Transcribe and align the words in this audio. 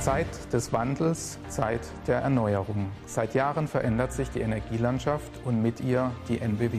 Zeit 0.00 0.26
des 0.50 0.72
Wandels, 0.72 1.38
Zeit 1.48 1.80
der 2.06 2.20
Erneuerung. 2.20 2.90
Seit 3.04 3.34
Jahren 3.34 3.68
verändert 3.68 4.12
sich 4.12 4.30
die 4.30 4.40
Energielandschaft 4.40 5.30
und 5.44 5.60
mit 5.60 5.80
ihr 5.80 6.10
die 6.26 6.40
NBW. 6.40 6.78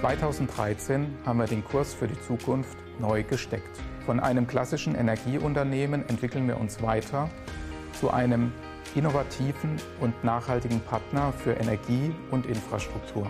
2013 0.00 1.06
haben 1.24 1.38
wir 1.38 1.46
den 1.46 1.64
Kurs 1.64 1.94
für 1.94 2.08
die 2.08 2.20
Zukunft 2.20 2.76
neu 2.98 3.22
gesteckt. 3.22 3.80
Von 4.04 4.18
einem 4.18 4.46
klassischen 4.46 4.96
Energieunternehmen 4.96 6.06
entwickeln 6.08 6.48
wir 6.48 6.58
uns 6.60 6.82
weiter 6.82 7.30
zu 7.98 8.10
einem 8.10 8.52
innovativen 8.94 9.76
und 10.00 10.24
nachhaltigen 10.24 10.80
Partner 10.80 11.32
für 11.32 11.52
Energie 11.52 12.14
und 12.30 12.46
Infrastruktur. 12.46 13.26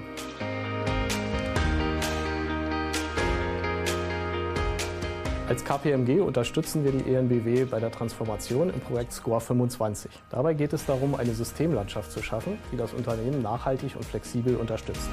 Als 5.47 5.63
KPMG 5.63 6.21
unterstützen 6.21 6.85
wir 6.85 6.93
die 6.93 7.15
ENBW 7.15 7.67
bei 7.67 7.79
der 7.79 7.93
Transformation 7.93 8.71
im 8.71 8.81
Projekt 8.81 9.13
SCORE 9.13 9.43
25. 9.43 10.11
Dabei 10.31 10.55
geht 10.55 10.73
es 10.73 10.87
darum, 10.87 11.15
eine 11.15 11.35
Systemlandschaft 11.35 12.11
zu 12.11 12.23
schaffen, 12.23 12.59
die 12.73 12.79
das 12.79 12.95
Unternehmen 12.95 13.43
nachhaltig 13.43 13.95
und 13.95 14.05
flexibel 14.07 14.57
unterstützt. 14.57 15.11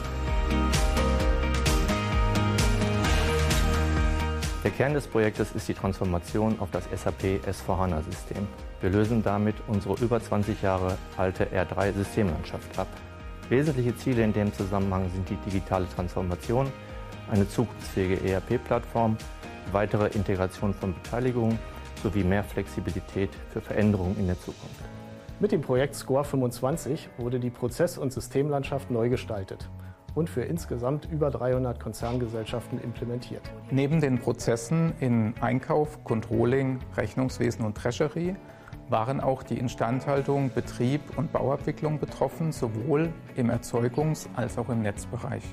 Der 4.64 4.70
Kern 4.70 4.94
des 4.94 5.08
Projektes 5.08 5.54
ist 5.54 5.68
die 5.68 5.74
Transformation 5.74 6.60
auf 6.60 6.70
das 6.70 6.84
SAP 6.96 7.42
S4HANA-System. 7.48 8.48
Wir 8.80 8.92
lösen 8.92 9.24
damit 9.24 9.56
unsere 9.68 9.96
über 10.04 10.22
20 10.22 10.62
Jahre 10.62 11.00
alte 11.18 11.46
R3-Systemlandschaft 11.46 12.78
ab. 12.78 12.86
Wesentliche 13.50 13.96
Ziele 13.96 14.24
in 14.24 14.34
dem 14.34 14.54
Zusammenhang 14.54 15.10
sind 15.10 15.28
die 15.28 15.36
digitale 15.50 15.90
Transformation, 15.90 16.72
eine 17.32 17.50
zukunftsfähige 17.50 18.24
ERP-Plattform, 18.24 19.18
weitere 19.72 20.10
Integration 20.10 20.76
von 20.76 20.94
Beteiligungen 20.94 21.58
sowie 22.04 22.24
mehr 22.24 22.44
Flexibilität 22.44 23.32
für 23.52 23.62
Veränderungen 23.62 24.16
in 24.20 24.28
der 24.28 24.40
Zukunft. 24.40 24.84
Mit 25.40 25.52
dem 25.52 25.62
Projekt 25.62 25.96
SCORE 25.96 26.24
25 26.24 27.10
wurde 27.18 27.40
die 27.40 27.50
Prozess- 27.50 27.98
und 27.98 28.14
Systemlandschaft 28.14 28.92
neu 28.92 29.10
gestaltet 29.10 29.68
und 30.16 30.30
für 30.30 30.42
insgesamt 30.42 31.08
über 31.12 31.30
300 31.30 31.80
Konzerngesellschaften 31.80 32.82
implementiert. 32.82 33.42
Neben 33.70 34.02
den 34.02 34.20
Prozessen 34.20 34.94
in 35.00 35.34
Einkauf, 35.42 36.04
Controlling, 36.04 36.80
Rechnungswesen 36.98 37.66
und 37.66 37.76
Treasury 37.76 38.36
waren 38.90 39.22
auch 39.22 39.44
die 39.44 39.58
Instandhaltung, 39.58 40.52
Betrieb 40.54 41.02
und 41.18 41.32
Bauabwicklung 41.32 42.00
betroffen, 42.00 42.52
sowohl 42.52 43.10
im 43.36 43.50
Erzeugungs- 43.50 44.28
als 44.36 44.58
auch 44.58 44.70
im 44.70 44.82
Netzbereich. 44.82 45.44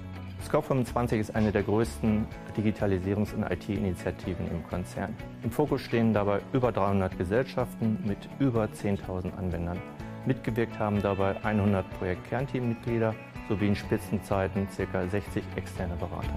SCOP25 0.47 1.17
ist 1.17 1.35
eine 1.35 1.51
der 1.51 1.63
größten 1.63 2.27
Digitalisierungs- 2.57 3.35
und 3.35 3.43
IT-Initiativen 3.43 4.49
im 4.51 4.67
Konzern. 4.69 5.15
Im 5.43 5.51
Fokus 5.51 5.83
stehen 5.83 6.13
dabei 6.13 6.41
über 6.53 6.73
300 6.73 7.19
Gesellschaften 7.19 7.99
mit 8.05 8.19
über 8.39 8.69
10.000 8.73 9.37
Anwendern. 9.37 9.79
Mitgewirkt 10.27 10.79
haben 10.79 11.03
dabei 11.03 11.43
100 11.45 11.89
Projekt-Kernteammitglieder 11.99 13.15
sowie 13.49 13.69
in 13.69 13.77
Spitzenzeiten 13.77 14.69
ca. 14.69 15.07
60 15.07 15.43
externe 15.57 15.97
Berater. 15.97 16.29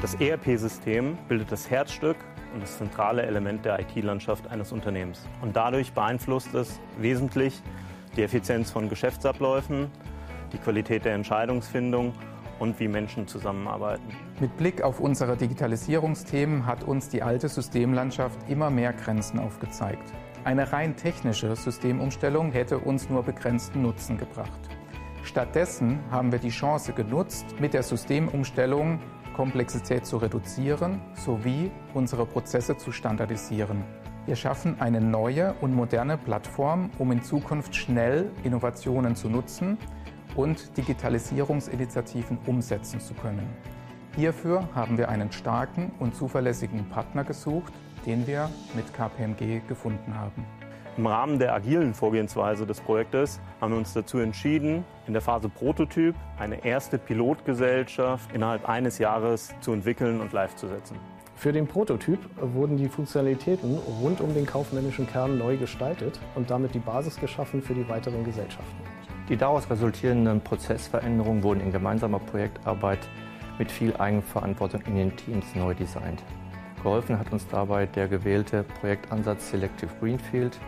Das 0.00 0.14
ERP-System 0.14 1.18
bildet 1.28 1.52
das 1.52 1.70
Herzstück 1.70 2.16
und 2.54 2.62
das 2.62 2.78
zentrale 2.78 3.22
Element 3.22 3.64
der 3.64 3.80
IT-Landschaft 3.80 4.46
eines 4.48 4.72
Unternehmens. 4.72 5.26
Und 5.42 5.56
dadurch 5.56 5.92
beeinflusst 5.92 6.54
es 6.54 6.80
wesentlich 6.98 7.60
die 8.16 8.22
Effizienz 8.22 8.70
von 8.70 8.88
Geschäftsabläufen, 8.88 9.90
die 10.52 10.58
Qualität 10.58 11.04
der 11.04 11.14
Entscheidungsfindung 11.14 12.14
und 12.58 12.80
wie 12.80 12.88
Menschen 12.88 13.26
zusammenarbeiten. 13.28 14.08
Mit 14.40 14.56
Blick 14.56 14.82
auf 14.82 15.00
unsere 15.00 15.36
Digitalisierungsthemen 15.36 16.66
hat 16.66 16.84
uns 16.84 17.08
die 17.08 17.22
alte 17.22 17.48
Systemlandschaft 17.48 18.38
immer 18.48 18.70
mehr 18.70 18.92
Grenzen 18.92 19.38
aufgezeigt. 19.38 20.12
Eine 20.44 20.72
rein 20.72 20.96
technische 20.96 21.54
Systemumstellung 21.54 22.52
hätte 22.52 22.78
uns 22.78 23.10
nur 23.10 23.22
begrenzten 23.22 23.82
Nutzen 23.82 24.16
gebracht. 24.16 24.60
Stattdessen 25.22 26.00
haben 26.10 26.32
wir 26.32 26.38
die 26.38 26.48
Chance 26.48 26.92
genutzt, 26.92 27.46
mit 27.60 27.74
der 27.74 27.82
Systemumstellung 27.82 29.00
Komplexität 29.34 30.06
zu 30.06 30.16
reduzieren 30.16 31.00
sowie 31.14 31.70
unsere 31.94 32.26
Prozesse 32.26 32.76
zu 32.76 32.92
standardisieren. 32.92 33.84
Wir 34.26 34.36
schaffen 34.36 34.80
eine 34.80 35.00
neue 35.00 35.54
und 35.60 35.74
moderne 35.74 36.18
Plattform, 36.18 36.90
um 36.98 37.12
in 37.12 37.22
Zukunft 37.22 37.74
schnell 37.74 38.30
Innovationen 38.42 39.16
zu 39.16 39.28
nutzen 39.28 39.78
und 40.34 40.76
Digitalisierungsinitiativen 40.76 42.38
umsetzen 42.46 43.00
zu 43.00 43.14
können. 43.14 43.48
Hierfür 44.16 44.68
haben 44.74 44.98
wir 44.98 45.08
einen 45.08 45.30
starken 45.32 45.92
und 45.98 46.14
zuverlässigen 46.14 46.88
Partner 46.88 47.24
gesucht, 47.24 47.72
den 48.06 48.26
wir 48.26 48.50
mit 48.74 48.92
KPMG 48.92 49.60
gefunden 49.68 50.14
haben. 50.18 50.44
Im 50.96 51.06
Rahmen 51.06 51.38
der 51.38 51.54
agilen 51.54 51.94
Vorgehensweise 51.94 52.66
des 52.66 52.80
Projektes 52.80 53.40
haben 53.60 53.72
wir 53.72 53.78
uns 53.78 53.92
dazu 53.92 54.18
entschieden, 54.18 54.84
in 55.06 55.12
der 55.12 55.22
Phase 55.22 55.48
Prototyp 55.48 56.16
eine 56.40 56.64
erste 56.64 56.98
Pilotgesellschaft 56.98 58.32
innerhalb 58.32 58.68
eines 58.68 58.98
Jahres 58.98 59.54
zu 59.60 59.72
entwickeln 59.72 60.20
und 60.20 60.32
live 60.32 60.56
zu 60.56 60.66
setzen. 60.66 60.96
Für 61.36 61.52
den 61.52 61.68
Prototyp 61.68 62.18
wurden 62.40 62.76
die 62.76 62.88
Funktionalitäten 62.88 63.78
rund 64.02 64.20
um 64.20 64.34
den 64.34 64.44
kaufmännischen 64.44 65.06
Kern 65.06 65.38
neu 65.38 65.56
gestaltet 65.56 66.18
und 66.34 66.50
damit 66.50 66.74
die 66.74 66.80
Basis 66.80 67.14
geschaffen 67.14 67.62
für 67.62 67.74
die 67.74 67.88
weiteren 67.88 68.24
Gesellschaften. 68.24 68.82
Die 69.28 69.36
daraus 69.36 69.70
resultierenden 69.70 70.40
Prozessveränderungen 70.40 71.44
wurden 71.44 71.60
in 71.60 71.70
gemeinsamer 71.70 72.18
Projektarbeit 72.18 73.08
mit 73.58 73.70
viel 73.70 73.96
Eigenverantwortung 73.96 74.82
in 74.82 74.96
den 74.96 75.16
Teams 75.16 75.54
neu 75.54 75.74
designt. 75.74 76.22
Geholfen 76.82 77.18
hat 77.18 77.32
uns 77.32 77.46
dabei 77.48 77.86
der 77.86 78.08
gewählte 78.08 78.62
Projektansatz 78.80 79.50
Selective 79.50 79.90
Greenfield, 80.00 80.58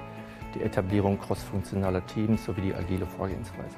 die 0.54 0.62
Etablierung 0.62 1.18
crossfunktionaler 1.18 2.04
Teams 2.06 2.44
sowie 2.44 2.62
die 2.62 2.74
agile 2.74 3.06
Vorgehensweise. 3.06 3.76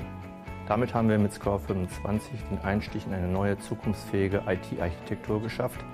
Damit 0.66 0.94
haben 0.94 1.08
wir 1.08 1.18
mit 1.18 1.32
Score 1.32 1.58
25 1.58 2.40
den 2.50 2.58
Einstieg 2.60 3.06
in 3.06 3.12
eine 3.12 3.28
neue 3.28 3.58
zukunftsfähige 3.58 4.42
IT-Architektur 4.46 5.42
geschafft, 5.42 5.84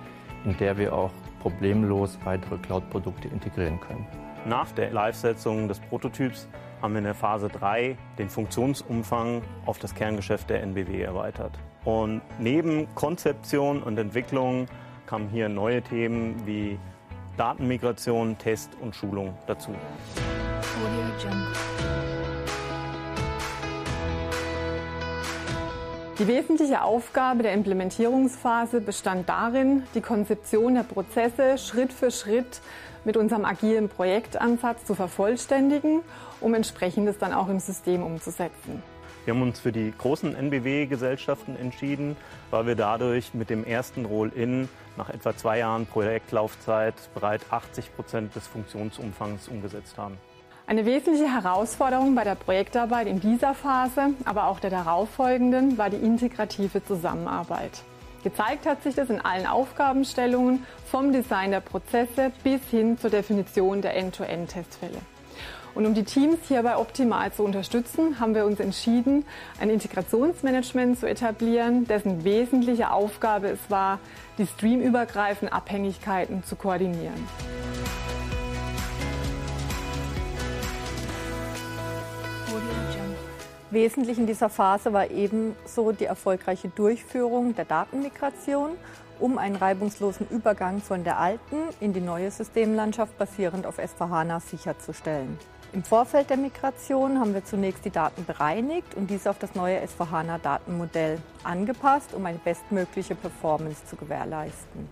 in 0.44 0.56
der 0.58 0.78
wir 0.78 0.92
auch 0.92 1.10
problemlos 1.40 2.18
weitere 2.24 2.58
Cloud-Produkte 2.58 3.28
integrieren 3.28 3.80
können. 3.80 4.06
Nach 4.44 4.70
der 4.72 4.92
Live-Setzung 4.92 5.66
des 5.66 5.80
Prototyps 5.80 6.48
haben 6.80 6.92
wir 6.92 6.98
in 6.98 7.04
der 7.04 7.14
Phase 7.14 7.48
3 7.48 7.96
den 8.18 8.28
Funktionsumfang 8.28 9.42
auf 9.66 9.78
das 9.78 9.94
Kerngeschäft 9.94 10.48
der 10.48 10.62
NBW 10.62 11.02
erweitert. 11.02 11.58
Und 11.88 12.20
neben 12.38 12.86
Konzeption 12.94 13.82
und 13.82 13.96
Entwicklung 13.96 14.66
kamen 15.06 15.30
hier 15.30 15.48
neue 15.48 15.80
Themen 15.80 16.34
wie 16.44 16.78
Datenmigration, 17.38 18.36
Test 18.36 18.68
und 18.82 18.94
Schulung 18.94 19.32
dazu. 19.46 19.70
Die 26.18 26.26
wesentliche 26.26 26.82
Aufgabe 26.82 27.42
der 27.42 27.54
Implementierungsphase 27.54 28.82
bestand 28.82 29.26
darin, 29.26 29.84
die 29.94 30.02
Konzeption 30.02 30.74
der 30.74 30.82
Prozesse 30.82 31.56
Schritt 31.56 31.94
für 31.94 32.10
Schritt 32.10 32.60
mit 33.06 33.16
unserem 33.16 33.46
agilen 33.46 33.88
Projektansatz 33.88 34.84
zu 34.84 34.94
vervollständigen, 34.94 36.02
um 36.42 36.52
entsprechendes 36.52 37.16
dann 37.16 37.32
auch 37.32 37.48
im 37.48 37.60
System 37.60 38.02
umzusetzen. 38.02 38.82
Wir 39.28 39.34
haben 39.34 39.42
uns 39.42 39.60
für 39.60 39.72
die 39.72 39.92
großen 39.98 40.34
NBW-Gesellschaften 40.34 41.54
entschieden, 41.54 42.16
weil 42.50 42.66
wir 42.66 42.76
dadurch 42.76 43.34
mit 43.34 43.50
dem 43.50 43.62
ersten 43.62 44.06
Roll-In 44.06 44.70
nach 44.96 45.10
etwa 45.10 45.36
zwei 45.36 45.58
Jahren 45.58 45.84
Projektlaufzeit 45.84 46.94
bereits 47.12 47.44
80 47.52 47.94
Prozent 47.94 48.34
des 48.34 48.46
Funktionsumfangs 48.46 49.48
umgesetzt 49.48 49.98
haben. 49.98 50.16
Eine 50.66 50.86
wesentliche 50.86 51.30
Herausforderung 51.30 52.14
bei 52.14 52.24
der 52.24 52.36
Projektarbeit 52.36 53.06
in 53.06 53.20
dieser 53.20 53.52
Phase, 53.52 54.14
aber 54.24 54.46
auch 54.46 54.60
der 54.60 54.70
darauffolgenden, 54.70 55.76
war 55.76 55.90
die 55.90 55.98
integrative 55.98 56.82
Zusammenarbeit. 56.82 57.82
Gezeigt 58.24 58.64
hat 58.64 58.82
sich 58.82 58.94
das 58.94 59.10
in 59.10 59.20
allen 59.20 59.46
Aufgabenstellungen, 59.46 60.64
vom 60.86 61.12
Design 61.12 61.50
der 61.50 61.60
Prozesse 61.60 62.32
bis 62.44 62.62
hin 62.70 62.96
zur 62.96 63.10
Definition 63.10 63.82
der 63.82 63.94
End-to-End-Testfälle. 63.94 65.02
Und 65.74 65.86
um 65.86 65.94
die 65.94 66.04
Teams 66.04 66.38
hierbei 66.48 66.76
optimal 66.76 67.32
zu 67.32 67.44
unterstützen, 67.44 68.18
haben 68.20 68.34
wir 68.34 68.44
uns 68.44 68.60
entschieden, 68.60 69.24
ein 69.60 69.70
Integrationsmanagement 69.70 70.98
zu 70.98 71.08
etablieren, 71.08 71.86
dessen 71.86 72.24
wesentliche 72.24 72.90
Aufgabe 72.90 73.48
es 73.48 73.70
war, 73.70 73.98
die 74.38 74.46
streamübergreifenden 74.46 75.52
Abhängigkeiten 75.52 76.42
zu 76.44 76.56
koordinieren. 76.56 77.26
Wesentlich 83.70 84.18
in 84.18 84.26
dieser 84.26 84.48
Phase 84.48 84.94
war 84.94 85.10
ebenso 85.10 85.92
die 85.92 86.06
erfolgreiche 86.06 86.68
Durchführung 86.68 87.54
der 87.54 87.66
Datenmigration, 87.66 88.70
um 89.20 89.36
einen 89.36 89.56
reibungslosen 89.56 90.26
Übergang 90.30 90.80
von 90.80 91.04
der 91.04 91.18
alten 91.18 91.56
in 91.78 91.92
die 91.92 92.00
neue 92.00 92.30
Systemlandschaft 92.30 93.18
basierend 93.18 93.66
auf 93.66 93.78
S4HANA 93.78 94.40
sicherzustellen. 94.40 95.38
Im 95.74 95.84
Vorfeld 95.84 96.30
der 96.30 96.38
Migration 96.38 97.20
haben 97.20 97.34
wir 97.34 97.44
zunächst 97.44 97.84
die 97.84 97.90
Daten 97.90 98.24
bereinigt 98.24 98.94
und 98.94 99.10
diese 99.10 99.28
auf 99.28 99.38
das 99.38 99.54
neue 99.54 99.78
S4HANA-Datenmodell 99.84 101.18
angepasst, 101.44 102.14
um 102.14 102.24
eine 102.24 102.38
bestmögliche 102.38 103.14
Performance 103.14 103.84
zu 103.84 103.96
gewährleisten. 103.96 104.88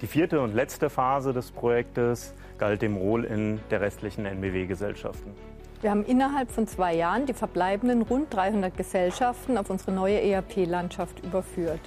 Die 0.00 0.08
vierte 0.08 0.40
und 0.40 0.52
letzte 0.52 0.90
Phase 0.90 1.32
des 1.32 1.52
Projektes 1.52 2.34
galt 2.58 2.82
dem 2.82 2.96
Roll-in 2.96 3.60
der 3.70 3.80
restlichen 3.80 4.26
NBW-Gesellschaften. 4.26 5.32
Wir 5.80 5.90
haben 5.90 6.04
innerhalb 6.04 6.50
von 6.50 6.66
zwei 6.66 6.94
Jahren 6.94 7.26
die 7.26 7.34
verbleibenden 7.34 8.02
rund 8.02 8.34
300 8.34 8.76
Gesellschaften 8.76 9.56
auf 9.56 9.70
unsere 9.70 9.92
neue 9.92 10.20
ERP-Landschaft 10.20 11.24
überführt. 11.24 11.80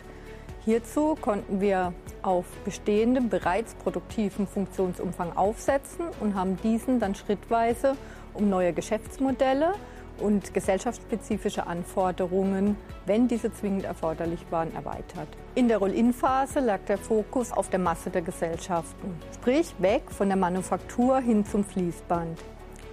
Hierzu 0.66 1.16
konnten 1.20 1.62
wir 1.62 1.94
auf 2.22 2.46
bestehendem, 2.66 3.30
bereits 3.30 3.74
produktiven 3.76 4.46
Funktionsumfang 4.46 5.36
aufsetzen 5.36 6.06
und 6.20 6.36
haben 6.36 6.58
diesen 6.58 7.00
dann 7.00 7.16
schrittweise 7.16 7.96
um 8.34 8.50
neue 8.50 8.74
Geschäftsmodelle 8.74 9.74
und 10.20 10.54
gesellschaftsspezifische 10.54 11.66
Anforderungen, 11.66 12.76
wenn 13.06 13.28
diese 13.28 13.54
zwingend 13.54 13.86
erforderlich 13.86 14.46
waren, 14.50 14.74
erweitert. 14.76 15.30
In 15.56 15.68
der 15.70 15.78
Roll-in-Phase 15.78 16.60
lag 16.60 16.80
der 16.88 16.98
Fokus 16.98 17.52
auf 17.52 17.70
der 17.70 17.80
Masse 17.80 18.10
der 18.10 18.22
Gesellschaften, 18.22 19.18
sprich 19.34 19.74
weg 19.80 20.04
von 20.10 20.28
der 20.28 20.38
Manufaktur 20.38 21.20
hin 21.20 21.46
zum 21.46 21.64
Fließband. 21.64 22.38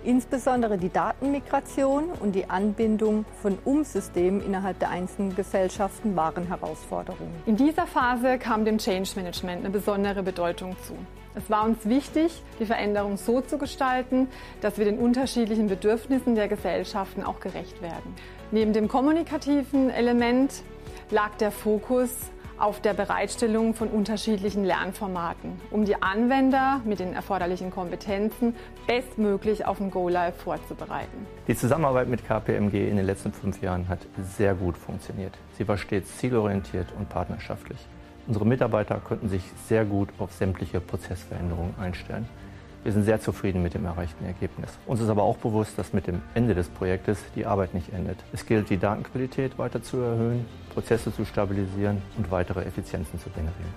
Insbesondere 0.06 0.78
die 0.78 0.88
Datenmigration 0.88 2.10
und 2.20 2.36
die 2.36 2.48
Anbindung 2.48 3.24
von 3.42 3.58
Umsystemen 3.64 4.40
innerhalb 4.40 4.78
der 4.78 4.90
einzelnen 4.90 5.34
Gesellschaften 5.34 6.14
waren 6.14 6.46
Herausforderungen. 6.46 7.34
In 7.44 7.56
dieser 7.56 7.88
Phase 7.88 8.38
kam 8.38 8.64
dem 8.64 8.78
Change 8.78 9.10
Management 9.16 9.64
eine 9.64 9.70
besondere 9.70 10.22
Bedeutung 10.22 10.76
zu. 10.86 10.94
Es 11.34 11.50
war 11.50 11.64
uns 11.64 11.86
wichtig, 11.86 12.40
die 12.60 12.66
Veränderung 12.66 13.16
so 13.16 13.40
zu 13.40 13.58
gestalten, 13.58 14.28
dass 14.60 14.78
wir 14.78 14.84
den 14.84 14.96
unterschiedlichen 14.96 15.66
Bedürfnissen 15.66 16.36
der 16.36 16.46
Gesellschaften 16.46 17.24
auch 17.24 17.40
gerecht 17.40 17.82
werden. 17.82 18.14
Neben 18.52 18.72
dem 18.72 18.86
kommunikativen 18.86 19.90
Element 19.90 20.62
lag 21.10 21.34
der 21.40 21.50
Fokus 21.50 22.10
auf 22.58 22.80
der 22.80 22.94
Bereitstellung 22.94 23.74
von 23.74 23.88
unterschiedlichen 23.88 24.64
Lernformaten, 24.64 25.60
um 25.70 25.84
die 25.84 26.00
Anwender 26.02 26.80
mit 26.84 27.00
den 27.00 27.12
erforderlichen 27.12 27.70
Kompetenzen 27.70 28.54
bestmöglich 28.86 29.66
auf 29.66 29.78
den 29.78 29.90
Go-Live 29.90 30.36
vorzubereiten. 30.36 31.26
Die 31.48 31.56
Zusammenarbeit 31.56 32.08
mit 32.08 32.26
KPMG 32.26 32.88
in 32.88 32.96
den 32.96 33.06
letzten 33.06 33.32
fünf 33.32 33.60
Jahren 33.62 33.88
hat 33.88 34.00
sehr 34.36 34.54
gut 34.54 34.76
funktioniert. 34.76 35.34
Sie 35.58 35.66
war 35.68 35.76
stets 35.76 36.18
zielorientiert 36.18 36.88
und 36.98 37.08
partnerschaftlich. 37.08 37.78
Unsere 38.26 38.44
Mitarbeiter 38.44 38.96
konnten 38.96 39.28
sich 39.28 39.42
sehr 39.68 39.84
gut 39.84 40.08
auf 40.18 40.32
sämtliche 40.32 40.80
Prozessveränderungen 40.80 41.74
einstellen. 41.78 42.28
Wir 42.86 42.92
sind 42.92 43.02
sehr 43.02 43.20
zufrieden 43.20 43.64
mit 43.64 43.74
dem 43.74 43.84
erreichten 43.84 44.24
Ergebnis. 44.24 44.70
Uns 44.86 45.00
ist 45.00 45.08
aber 45.08 45.24
auch 45.24 45.38
bewusst, 45.38 45.76
dass 45.76 45.92
mit 45.92 46.06
dem 46.06 46.22
Ende 46.34 46.54
des 46.54 46.68
Projektes 46.68 47.18
die 47.34 47.44
Arbeit 47.44 47.74
nicht 47.74 47.92
endet. 47.92 48.16
Es 48.32 48.46
gilt, 48.46 48.70
die 48.70 48.76
Datenqualität 48.76 49.58
weiter 49.58 49.82
zu 49.82 49.96
erhöhen, 49.96 50.44
Prozesse 50.72 51.12
zu 51.12 51.24
stabilisieren 51.24 52.00
und 52.16 52.30
weitere 52.30 52.62
Effizienzen 52.62 53.18
zu 53.18 53.28
generieren. 53.30 53.74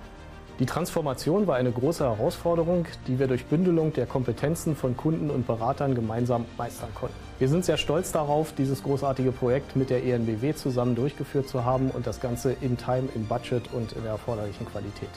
Die 0.60 0.66
Transformation 0.66 1.48
war 1.48 1.56
eine 1.56 1.72
große 1.72 2.04
Herausforderung, 2.04 2.86
die 3.08 3.18
wir 3.18 3.26
durch 3.26 3.46
Bündelung 3.46 3.92
der 3.92 4.06
Kompetenzen 4.06 4.76
von 4.76 4.96
Kunden 4.96 5.28
und 5.28 5.44
Beratern 5.44 5.96
gemeinsam 5.96 6.44
meistern 6.56 6.90
konnten. 6.94 7.16
Wir 7.40 7.48
sind 7.48 7.64
sehr 7.64 7.78
stolz 7.78 8.12
darauf, 8.12 8.52
dieses 8.52 8.84
großartige 8.84 9.32
Projekt 9.32 9.74
mit 9.74 9.90
der 9.90 10.04
ENBW 10.04 10.54
zusammen 10.54 10.94
durchgeführt 10.94 11.48
zu 11.48 11.64
haben 11.64 11.90
und 11.90 12.06
das 12.06 12.20
Ganze 12.20 12.52
in 12.60 12.78
Time, 12.78 13.08
im 13.16 13.26
Budget 13.26 13.72
und 13.72 13.90
in 13.90 14.02
der 14.02 14.12
erforderlichen 14.12 14.66
Qualität. 14.66 15.10